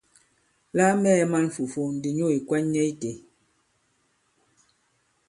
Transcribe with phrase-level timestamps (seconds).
[0.75, 3.11] La a mɛɛ̄ man fùfu ndi nyu ì kwan nyɛ itē.